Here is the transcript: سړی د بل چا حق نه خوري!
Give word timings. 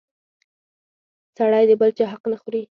سړی 1.37 1.63
د 1.69 1.71
بل 1.79 1.89
چا 1.97 2.05
حق 2.11 2.23
نه 2.31 2.37
خوري! 2.41 2.61